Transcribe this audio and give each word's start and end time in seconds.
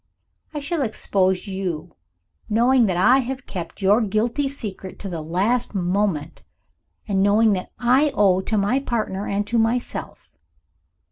"I 0.51 0.59
shall 0.59 0.81
expose 0.81 1.45
you, 1.45 1.95
knowing 2.49 2.87
that 2.87 2.97
I 2.97 3.19
have 3.19 3.45
kept 3.45 3.83
your 3.83 4.01
guilty 4.01 4.49
secret 4.49 4.97
to 4.97 5.09
the 5.09 5.21
last 5.21 5.75
moment 5.75 6.41
and 7.07 7.21
knowing 7.21 7.53
what 7.53 7.69
I 7.77 8.11
owe 8.15 8.41
to 8.41 8.57
my 8.57 8.79
partner 8.79 9.27
and 9.27 9.45
to 9.45 9.59
myself. 9.59 10.31